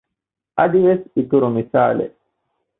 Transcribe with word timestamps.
އަދިވެސް 0.57 1.05
އިތުރު 1.15 1.47
މިސާލެއް 1.55 2.17